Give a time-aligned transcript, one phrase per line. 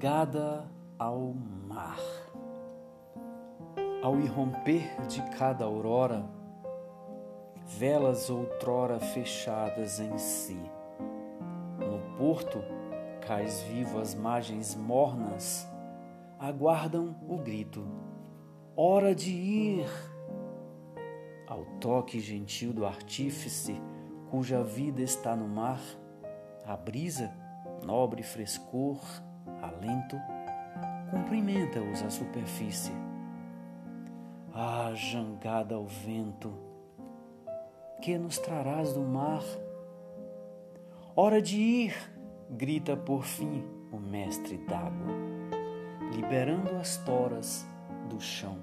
[0.00, 0.64] jangada
[0.98, 1.34] ao
[1.68, 2.00] mar.
[4.02, 6.24] Ao irromper de cada aurora,
[7.66, 10.58] velas outrora fechadas em si.
[11.78, 12.64] No porto,
[13.26, 15.68] cais vivo as margens mornas
[16.38, 17.86] aguardam o grito:
[18.74, 19.86] Hora de ir!
[21.46, 23.78] Ao toque gentil do artífice,
[24.30, 25.80] cuja vida está no mar,
[26.64, 27.30] a brisa,
[27.84, 28.98] nobre frescor,
[29.62, 30.16] alento,
[31.10, 32.92] cumprimenta-os a superfície.
[34.52, 36.52] Ah, jangada ao vento,
[38.02, 39.42] que nos trarás do mar?
[41.14, 41.94] Hora de ir,
[42.50, 45.12] grita por fim o mestre d'água,
[46.14, 47.66] liberando as toras
[48.08, 48.58] do chão.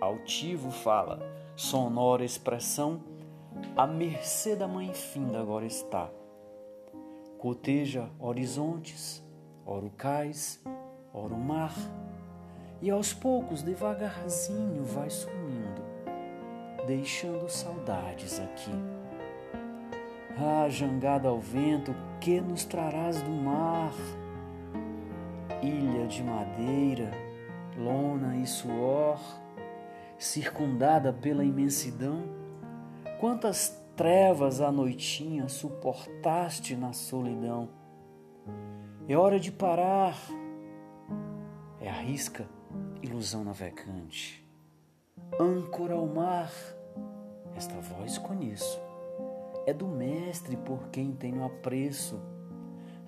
[0.00, 1.20] Altivo fala,
[1.54, 3.00] sonora expressão,
[3.76, 6.08] a mercê da mãe finda agora está.
[7.38, 9.22] Coteja horizontes,
[9.64, 10.62] ora o cais,
[11.12, 11.74] ora o mar,
[12.82, 15.82] e aos poucos, devagarzinho, vai sumindo,
[16.86, 18.72] deixando saudades aqui.
[20.38, 23.92] Ah, jangada ao vento, que nos trarás do mar?
[25.62, 27.10] Ilha de madeira,
[27.76, 29.20] lona e suor,
[30.18, 32.22] circundada pela imensidão,
[33.18, 37.79] quantas trevas à noitinha suportaste na solidão
[39.10, 40.16] é hora de parar.
[41.80, 42.48] É a risca,
[43.02, 44.46] ilusão navegante.
[45.40, 46.52] Âncora ao mar.
[47.56, 48.80] Esta voz conheço.
[49.66, 52.20] É do mestre por quem tenho apreço.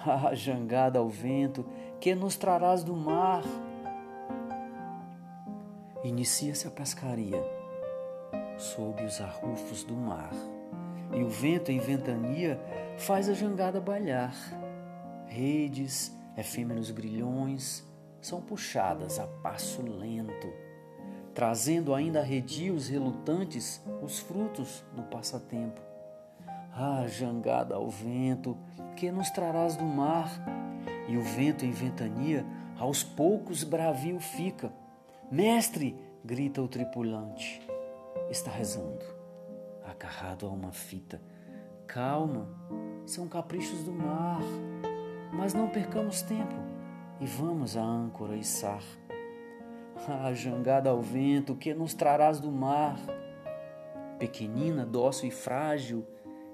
[0.00, 1.66] Ah, jangada ao vento,
[2.00, 3.42] que nos trarás do mar.
[6.04, 7.42] Inicia-se a pescaria
[8.56, 10.30] sob os arrufos do mar,
[11.12, 12.60] e o vento em ventania
[12.96, 14.32] faz a jangada balhar
[15.28, 17.86] redes, efêmeros grilhões
[18.20, 20.48] são puxadas a passo lento,
[21.34, 25.80] trazendo ainda redios relutantes os frutos do passatempo.
[26.72, 28.56] Ah, jangada ao vento,
[28.96, 30.30] que nos trarás do mar?
[31.08, 32.44] E o vento em ventania,
[32.78, 34.72] aos poucos bravio fica.
[35.30, 37.60] Mestre, grita o tripulante.
[38.30, 39.04] Está rezando,
[39.84, 41.20] agarrado a uma fita.
[41.86, 42.46] Calma,
[43.06, 44.42] são caprichos do mar.
[45.32, 46.54] Mas não percamos tempo
[47.20, 48.82] e vamos à âncora içar.
[50.08, 52.98] Ah, jangada ao vento, que nos trarás do mar?
[54.18, 56.04] Pequenina, dócil e frágil,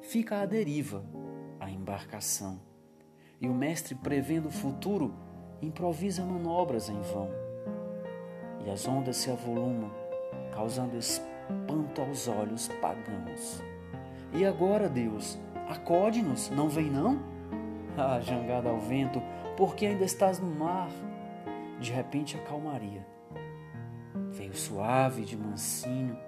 [0.01, 1.05] fica à deriva
[1.61, 2.61] a embarcação.
[3.41, 5.15] E o mestre, prevendo o futuro,
[5.61, 7.31] improvisa manobras em vão.
[8.65, 9.91] E as ondas se avolumam,
[10.53, 13.63] causando espanto aos olhos pagãos.
[14.33, 17.34] E agora, Deus, acode-nos, não vem não?
[17.97, 19.23] Ah, jangada ao vento,
[19.57, 20.91] porque ainda estás no mar.
[21.81, 23.15] De repente a calmaria
[24.35, 26.19] veio suave de mansinho,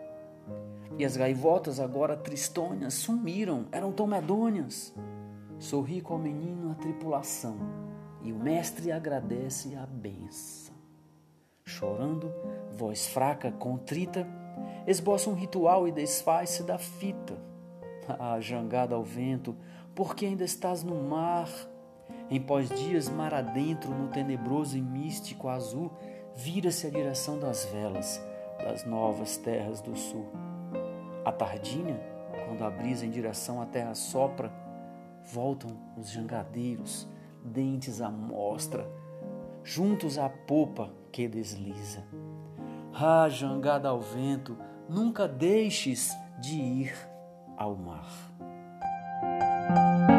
[0.97, 4.95] e as gaivotas, agora tristonhas, sumiram, eram tão medonhas.
[5.59, 7.57] Sorri com o menino a tripulação,
[8.23, 10.75] e o mestre agradece a benção.
[11.65, 12.33] Chorando,
[12.71, 14.27] voz fraca, contrita,
[14.87, 17.37] esboça um ritual e desfaz-se da fita.
[18.21, 19.57] Ah, jangada ao vento,
[19.97, 21.49] porque ainda estás no mar.
[22.31, 25.91] Em pós-dias, mar adentro, no tenebroso e místico azul,
[26.35, 28.21] vira-se a direção das velas
[28.59, 30.27] das novas terras do sul.
[31.25, 31.99] À tardinha,
[32.47, 34.53] quando a brisa em direção à terra sopra,
[35.25, 37.09] voltam os jangadeiros,
[37.43, 38.89] dentes à mostra,
[39.65, 42.05] juntos à popa que desliza.
[42.95, 44.57] Ah, jangada ao vento,
[44.89, 46.95] nunca deixes de ir
[47.57, 48.37] ao mar.
[49.69, 50.16] Thank you.